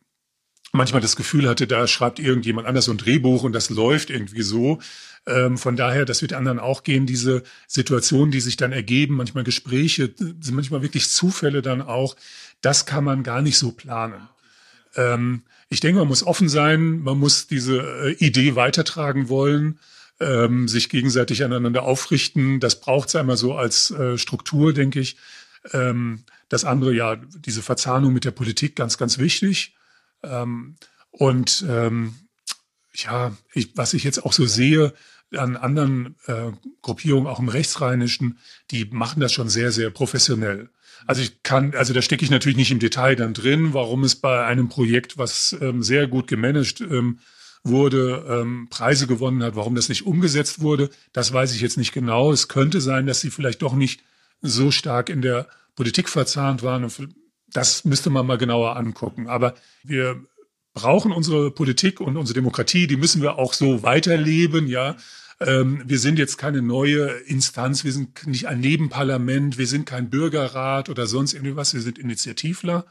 [0.73, 4.43] manchmal das Gefühl hatte, da schreibt irgendjemand anders so ein Drehbuch und das läuft irgendwie
[4.43, 4.79] so.
[5.27, 9.45] Ähm, von daher, das wird anderen auch gehen, diese Situationen, die sich dann ergeben, manchmal
[9.45, 12.17] Gespräche, sind manchmal wirklich Zufälle dann auch,
[12.61, 14.29] das kann man gar nicht so planen.
[14.95, 19.81] Ähm, ich denke, man muss offen sein, man muss diese äh, Idee weitertragen wollen,
[20.21, 22.61] ähm, sich gegenseitig aneinander aufrichten.
[22.61, 25.17] Das braucht es einmal so als äh, Struktur, denke ich.
[26.49, 29.76] Das andere, ja, diese Verzahnung mit der Politik, ganz, ganz wichtig.
[30.29, 30.77] Ähm,
[31.11, 32.15] und ähm,
[32.95, 34.93] ja, ich, was ich jetzt auch so sehe
[35.35, 38.39] an anderen äh, Gruppierungen, auch im Rechtsrheinischen,
[38.71, 40.71] die machen das schon sehr, sehr professionell.
[41.07, 44.17] Also ich kann, also da stecke ich natürlich nicht im Detail dann drin, warum es
[44.17, 47.19] bei einem Projekt, was ähm, sehr gut gemanagt ähm,
[47.63, 51.93] wurde, ähm, Preise gewonnen hat, warum das nicht umgesetzt wurde, das weiß ich jetzt nicht
[51.93, 52.33] genau.
[52.33, 54.03] Es könnte sein, dass sie vielleicht doch nicht
[54.41, 56.93] so stark in der Politik verzahnt waren und
[57.49, 59.29] das müsste man mal genauer angucken.
[59.29, 60.23] Aber wir
[60.75, 64.97] brauchen unsere Politik und unsere Demokratie, die müssen wir auch so weiterleben, ja.
[65.39, 70.09] Ähm, wir sind jetzt keine neue Instanz, wir sind nicht ein Nebenparlament, wir sind kein
[70.09, 72.87] Bürgerrat oder sonst irgendwas, wir sind Initiativler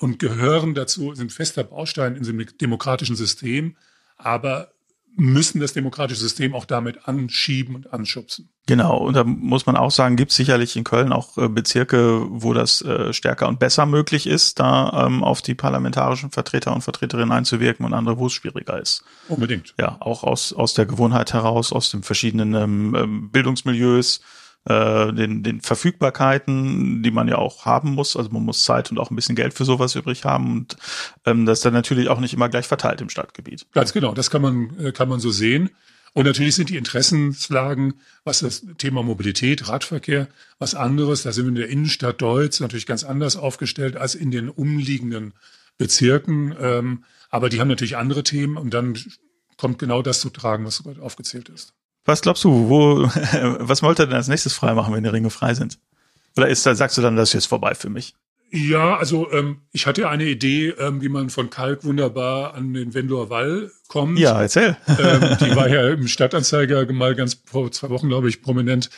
[0.00, 3.76] und gehören dazu, sind fester Baustein in diesem demokratischen System.
[4.16, 4.73] Aber
[5.16, 8.48] müssen das demokratische System auch damit anschieben und anschubsen.
[8.66, 12.22] Genau, und da muss man auch sagen, gibt es sicherlich in Köln auch äh, Bezirke,
[12.28, 16.82] wo das äh, stärker und besser möglich ist, da ähm, auf die parlamentarischen Vertreter und
[16.82, 19.04] Vertreterinnen einzuwirken und andere, wo es schwieriger ist.
[19.28, 19.74] Unbedingt.
[19.78, 24.20] Ja, auch aus, aus der Gewohnheit heraus, aus den verschiedenen ähm, ähm Bildungsmilieus,
[24.66, 28.16] äh, den, den Verfügbarkeiten, die man ja auch haben muss.
[28.16, 30.76] Also man muss Zeit und auch ein bisschen Geld für sowas übrig haben und
[31.26, 33.66] ähm, das ist dann natürlich auch nicht immer gleich verteilt im Stadtgebiet.
[33.72, 35.70] Ganz genau, das kann man, äh, kann man so sehen.
[36.14, 40.28] Und natürlich sind die Interessenslagen, was das Thema Mobilität, Radverkehr,
[40.60, 41.24] was anderes.
[41.24, 45.34] Da sind wir in der Innenstadt Deutz natürlich ganz anders aufgestellt als in den umliegenden
[45.76, 46.54] Bezirken.
[46.60, 48.96] Ähm, aber die haben natürlich andere Themen und dann
[49.56, 51.74] kommt genau das zu tragen, was gerade aufgezählt ist.
[52.04, 53.02] Was glaubst du, wo,
[53.58, 55.78] was wollt ihr denn als nächstes freimachen, wenn die Ringe frei sind?
[56.36, 58.14] Oder ist sagst du dann, das ist jetzt vorbei für mich?
[58.50, 62.94] Ja, also ähm, ich hatte eine Idee, ähm, wie man von Kalk wunderbar an den
[62.94, 64.18] Wendler Wall kommt.
[64.18, 64.76] Ja, erzähl.
[64.86, 68.90] ähm, die war ja im Stadtanzeiger mal ganz vor zwei Wochen, glaube ich, prominent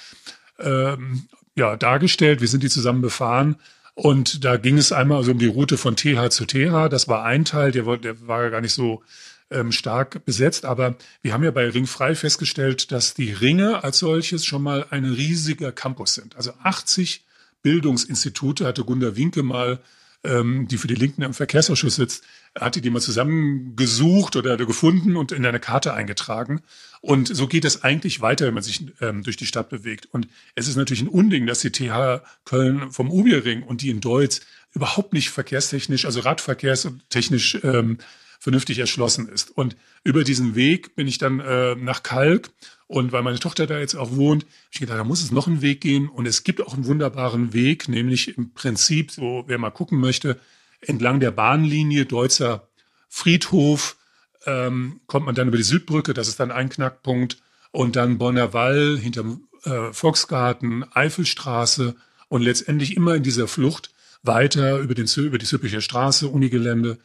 [0.59, 2.43] ähm, ja, dargestellt.
[2.43, 3.57] Wir sind die zusammen befahren
[3.95, 6.91] Und da ging es einmal also um die Route von TH zu TH.
[6.91, 9.03] Das war ein Teil, der war, der war gar nicht so
[9.51, 10.65] ähm, stark besetzt.
[10.65, 15.05] Aber wir haben ja bei Ringfrei festgestellt, dass die Ringe als solches schon mal ein
[15.05, 16.37] riesiger Campus sind.
[16.37, 17.25] Also 80
[17.63, 19.81] Bildungsinstitute hatte Gunda Winke mal
[20.27, 22.25] ähm, die für die Linken im Verkehrsausschuss sitzt,
[22.59, 26.63] hatte die mal zusammengesucht oder gefunden und in eine Karte eingetragen.
[27.01, 30.09] Und so geht es eigentlich weiter, wenn man sich ähm, durch die Stadt bewegt.
[30.11, 34.01] Und es ist natürlich ein Unding, dass die TH Köln vom Ubierring und die in
[34.01, 34.41] Deutz
[34.73, 37.99] überhaupt nicht verkehrstechnisch, also radverkehrstechnisch ähm,
[38.39, 39.51] vernünftig erschlossen ist.
[39.51, 42.51] Und über diesen Weg bin ich dann äh, nach Kalk
[42.89, 45.47] und weil meine Tochter da jetzt auch wohnt, habe ich gedacht, da muss es noch
[45.47, 46.09] einen Weg gehen.
[46.09, 50.39] Und es gibt auch einen wunderbaren Weg, nämlich im Prinzip, so wer mal gucken möchte,
[50.81, 52.69] entlang der Bahnlinie Deutzer
[53.09, 53.97] Friedhof
[54.45, 57.39] ähm, kommt man dann über die Südbrücke, das ist dann ein Knackpunkt.
[57.73, 61.97] Und dann Bonner Wall hinterm äh, Volksgarten, Eifelstraße
[62.29, 63.91] und letztendlich immer in dieser Flucht
[64.23, 66.99] weiter über, den, über die Südlicher Straße, Unigelände,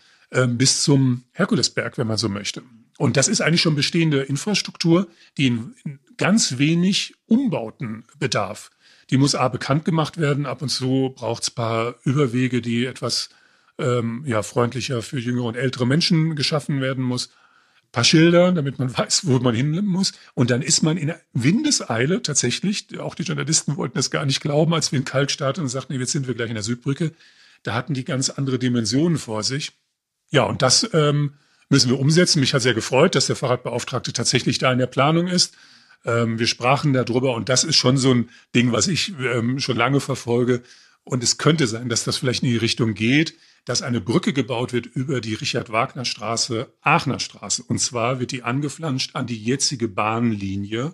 [0.48, 2.64] bis zum Herkulesberg, wenn man so möchte.
[2.98, 5.74] Und das ist eigentlich schon bestehende Infrastruktur, die in,
[6.18, 8.70] ganz wenig Umbauten bedarf.
[9.10, 10.46] Die muss A bekannt gemacht werden.
[10.46, 13.30] Ab und zu braucht es paar Überwege, die etwas
[13.80, 17.30] ähm, ja, freundlicher für jüngere und ältere Menschen geschaffen werden muss.
[17.86, 20.14] Ein paar Schilder, damit man weiß, wo man hin muss.
[20.36, 24.76] Und dann ist man in Windeseile tatsächlich, auch die Journalisten wollten das gar nicht glauben,
[24.76, 27.14] als wir in Kalk starteten und sagten, jetzt sind wir gleich in der Südbrücke.
[27.64, 29.74] Da hatten die ganz andere Dimensionen vor sich.
[30.32, 31.34] Ja, und das ähm,
[31.70, 32.40] müssen wir umsetzen.
[32.40, 35.56] Mich hat sehr gefreut, dass der Fahrradbeauftragte tatsächlich da in der Planung ist.
[36.06, 39.78] Ähm, wir sprachen darüber und das ist schon so ein Ding, was ich ähm, schon
[39.78, 40.64] lange verfolge.
[41.04, 44.74] Und es könnte sein, dass das vielleicht in die Richtung geht, dass eine Brücke gebaut
[44.74, 47.64] wird über die Richard-Wagner-Straße, Aachener Straße.
[47.64, 50.94] Und zwar wird die angeflanscht an die jetzige Bahnlinie.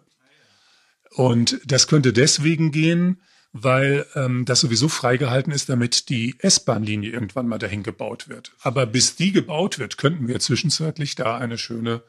[1.12, 3.22] Und das könnte deswegen gehen,
[3.54, 8.52] weil ähm, das sowieso freigehalten ist, damit die S-Bahn-Linie irgendwann mal dahin gebaut wird.
[8.62, 12.02] Aber bis die gebaut wird, könnten wir zwischenzeitlich da eine schöne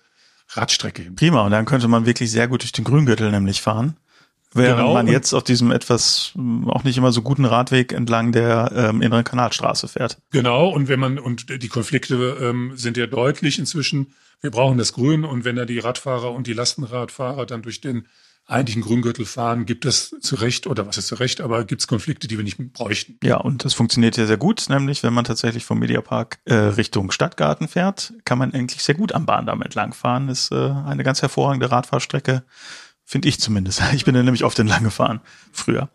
[0.51, 1.17] Radstrecke hin.
[1.17, 3.97] Prima, und dann könnte man wirklich sehr gut durch den Grüngürtel nämlich fahren.
[4.55, 4.95] Während genau.
[4.95, 9.03] man jetzt auf diesem etwas hm, auch nicht immer so guten Radweg entlang der ähm,
[9.03, 10.19] inneren Kanalstraße fährt.
[10.31, 14.15] Genau, und wenn man, und die Konflikte ähm, sind ja deutlich inzwischen.
[14.41, 18.07] Wir brauchen das Grün und wenn da die Radfahrer und die Lastenradfahrer dann durch den
[18.49, 21.87] eigentlichen Grüngürtel fahren, gibt es zu Recht, oder was ist zu Recht, aber gibt es
[21.87, 23.19] Konflikte, die wir nicht bräuchten.
[23.23, 27.11] Ja, und das funktioniert ja sehr gut, nämlich wenn man tatsächlich vom Mediapark äh, Richtung
[27.11, 30.29] Stadtgarten fährt, kann man eigentlich sehr gut am Bahndamm entlang fahren.
[30.29, 32.43] Ist äh, eine ganz hervorragende Radfahrstrecke,
[33.05, 33.83] finde ich zumindest.
[33.93, 35.21] Ich bin da nämlich oft entlang gefahren,
[35.53, 35.91] früher.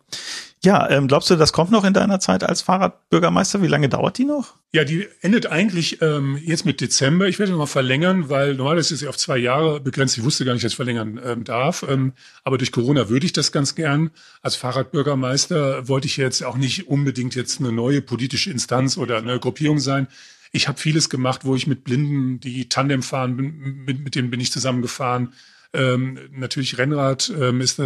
[0.64, 3.60] Ja, ähm, glaubst du, das kommt noch in deiner Zeit als Fahrradbürgermeister?
[3.60, 4.54] Wie lange dauert die noch?
[4.72, 7.28] Ja, die endet eigentlich ähm, jetzt mit Dezember.
[7.28, 10.16] Ich werde noch mal verlängern, weil normalerweise ist sie auf zwei Jahre begrenzt.
[10.16, 11.84] Ich wusste gar nicht, dass ich verlängern ähm, darf.
[11.86, 14.10] Ähm, aber durch Corona würde ich das ganz gern.
[14.40, 19.38] Als Fahrradbürgermeister wollte ich jetzt auch nicht unbedingt jetzt eine neue politische Instanz oder eine
[19.38, 20.08] Gruppierung sein.
[20.50, 23.36] Ich habe vieles gemacht, wo ich mit Blinden, die Tandem fahren,
[23.84, 25.34] mit, mit denen bin ich zusammengefahren
[25.74, 27.82] ähm, natürlich Rennrad ähm, ist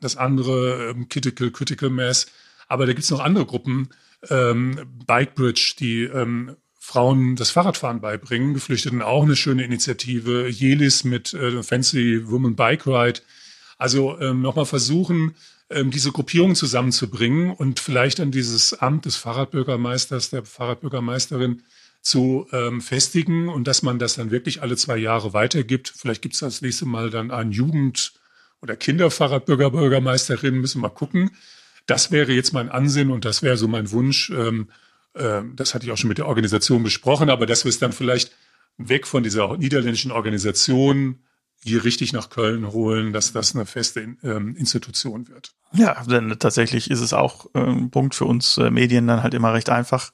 [0.00, 2.26] das andere, ähm, Critical, Critical Mass.
[2.68, 3.90] Aber da gibt's noch andere Gruppen,
[4.30, 11.04] ähm, Bike Bridge, die ähm, Frauen das Fahrradfahren beibringen, Geflüchteten auch eine schöne Initiative, Jelis
[11.04, 13.20] mit äh, Fancy Woman Bike Ride.
[13.78, 15.34] Also ähm, nochmal versuchen,
[15.70, 21.62] ähm, diese Gruppierungen zusammenzubringen und vielleicht an dieses Amt des Fahrradbürgermeisters, der Fahrradbürgermeisterin
[22.02, 25.92] zu ähm, festigen und dass man das dann wirklich alle zwei Jahre weitergibt.
[25.96, 28.12] Vielleicht gibt es das nächste Mal dann einen Jugend-
[28.60, 31.30] oder Kinderfahrradbürger, Bürgermeisterin, müssen wir mal gucken.
[31.86, 34.30] Das wäre jetzt mein Ansinn und das wäre so mein Wunsch.
[34.30, 34.68] Ähm,
[35.14, 37.92] äh, das hatte ich auch schon mit der Organisation besprochen, aber dass wir es dann
[37.92, 38.32] vielleicht
[38.78, 41.20] weg von dieser niederländischen Organisation
[41.64, 45.52] hier richtig nach Köln holen, dass das eine feste ähm, Institution wird.
[45.72, 49.34] Ja, denn tatsächlich ist es auch äh, ein Punkt für uns äh, Medien dann halt
[49.34, 50.12] immer recht einfach,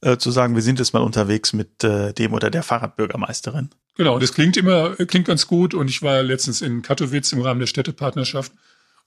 [0.00, 3.70] äh, zu sagen, wir sind jetzt mal unterwegs mit äh, dem oder der Fahrradbürgermeisterin.
[3.96, 5.74] Genau, das klingt immer, klingt ganz gut.
[5.74, 8.52] Und ich war letztens in Katowice im Rahmen der Städtepartnerschaft.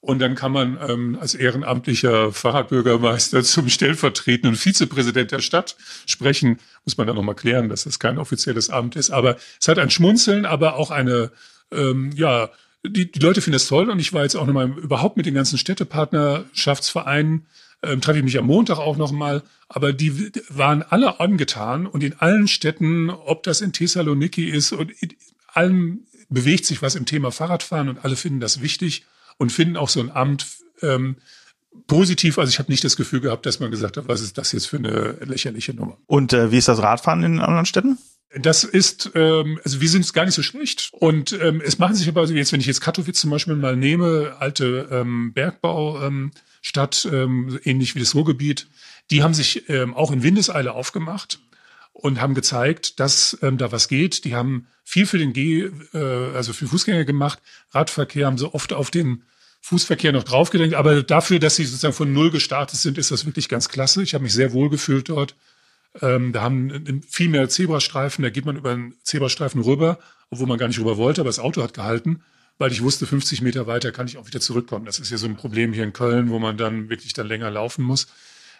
[0.00, 5.76] Und dann kann man ähm, als ehrenamtlicher Fahrradbürgermeister zum stellvertretenden Vizepräsident der Stadt
[6.06, 6.58] sprechen.
[6.84, 9.10] Muss man dann nochmal klären, dass das kein offizielles Amt ist.
[9.10, 11.30] Aber es hat ein Schmunzeln, aber auch eine,
[11.70, 12.48] ähm, ja,
[12.84, 13.90] die, die Leute finden es toll.
[13.90, 17.46] Und ich war jetzt auch nochmal überhaupt mit den ganzen Städtepartnerschaftsvereinen
[17.82, 19.42] ähm, treffe ich mich am Montag auch nochmal.
[19.68, 24.90] Aber die waren alle angetan und in allen Städten, ob das in Thessaloniki ist und
[25.02, 25.14] in
[25.46, 29.04] allen bewegt sich was im Thema Fahrradfahren und alle finden das wichtig
[29.36, 30.46] und finden auch so ein Amt
[30.82, 31.16] ähm,
[31.86, 32.38] positiv.
[32.38, 34.66] Also ich habe nicht das Gefühl gehabt, dass man gesagt hat, was ist das jetzt
[34.66, 35.96] für eine lächerliche Nummer.
[36.06, 37.98] Und äh, wie ist das Radfahren in anderen Städten?
[38.38, 40.90] Das ist, ähm, also wir sind gar nicht so schlecht.
[40.92, 44.36] Und ähm, es machen sich aber jetzt, wenn ich jetzt Katowice zum Beispiel mal nehme,
[44.38, 46.00] alte ähm, Bergbau.
[46.02, 48.68] Ähm, Stadt, ähm, ähnlich wie das Ruhrgebiet,
[49.10, 51.40] Die haben sich ähm, auch in Windeseile aufgemacht
[51.92, 54.24] und haben gezeigt, dass ähm, da was geht.
[54.24, 57.40] Die haben viel für den Geh, äh, also für Fußgänger gemacht.
[57.72, 59.24] Radverkehr haben so oft auf den
[59.62, 60.74] Fußverkehr noch draufgedenkt.
[60.74, 64.02] Aber dafür, dass sie sozusagen von Null gestartet sind, ist das wirklich ganz klasse.
[64.02, 65.34] Ich habe mich sehr wohl gefühlt dort.
[66.00, 69.98] Ähm, da haben viel mehr Zebrastreifen, da geht man über einen Zebrastreifen rüber,
[70.30, 72.22] obwohl man gar nicht rüber wollte, aber das Auto hat gehalten,
[72.60, 74.84] weil ich wusste, 50 Meter weiter kann ich auch wieder zurückkommen.
[74.84, 77.50] Das ist ja so ein Problem hier in Köln, wo man dann wirklich dann länger
[77.50, 78.06] laufen muss.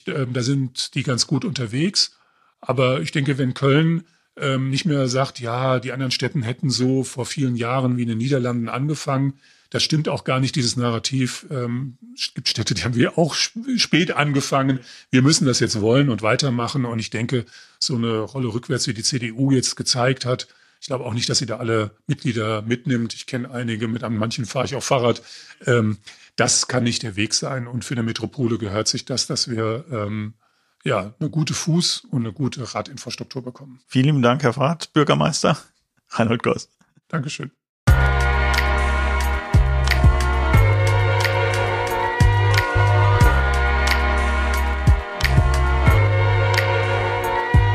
[0.06, 2.18] Ähm, da sind die ganz gut unterwegs.
[2.62, 4.04] Aber ich denke, wenn Köln
[4.38, 8.08] ähm, nicht mehr sagt, ja, die anderen Städten hätten so vor vielen Jahren wie in
[8.08, 9.34] den Niederlanden angefangen,
[9.68, 11.44] das stimmt auch gar nicht, dieses Narrativ.
[11.50, 14.80] Ähm, es gibt Städte, die haben wir auch spät angefangen.
[15.10, 16.86] Wir müssen das jetzt wollen und weitermachen.
[16.86, 17.44] Und ich denke,
[17.78, 20.48] so eine Rolle rückwärts, wie die CDU jetzt gezeigt hat,
[20.80, 23.12] ich glaube auch nicht, dass sie da alle Mitglieder mitnimmt.
[23.14, 25.22] Ich kenne einige, mit an manchen fahre ich auch Fahrrad.
[25.66, 25.98] Ähm,
[26.36, 27.66] das kann nicht der Weg sein.
[27.66, 30.34] Und für eine Metropole gehört sich das, dass wir ähm,
[30.82, 33.80] ja eine gute Fuß- und eine gute Radinfrastruktur bekommen.
[33.86, 35.58] Vielen Dank, Herr Fahrradbürgermeister
[36.08, 36.70] Reinhold Goss.
[37.08, 37.50] Dankeschön.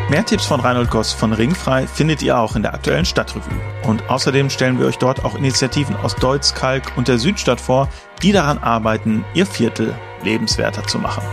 [0.07, 3.59] Mehr Tipps von Reinhold Goss von Ringfrei findet ihr auch in der aktuellen Stadtrevue.
[3.87, 7.89] Und außerdem stellen wir euch dort auch Initiativen aus Deutz, Kalk und der Südstadt vor,
[8.21, 11.23] die daran arbeiten, ihr Viertel lebenswerter zu machen.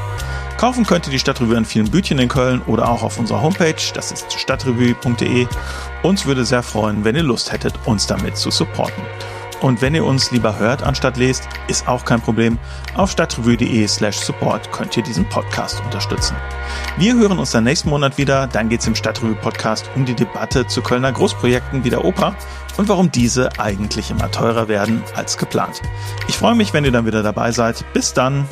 [0.56, 3.74] Kaufen könnt ihr die Stadtrevue an vielen Bütchen in Köln oder auch auf unserer Homepage,
[3.92, 5.46] das ist stadtrevue.de.
[6.02, 9.02] Uns würde sehr freuen, wenn ihr Lust hättet, uns damit zu supporten.
[9.62, 12.58] Und wenn ihr uns lieber hört anstatt lest, ist auch kein Problem.
[12.96, 16.36] Auf stadtrevue.de slash support könnt ihr diesen Podcast unterstützen.
[16.98, 18.48] Wir hören uns dann nächsten Monat wieder.
[18.48, 22.34] Dann geht's im Stadtrevue Podcast um die Debatte zu Kölner Großprojekten wie der Oper
[22.76, 25.80] und warum diese eigentlich immer teurer werden als geplant.
[26.26, 27.84] Ich freue mich, wenn ihr dann wieder dabei seid.
[27.92, 28.48] Bis dann.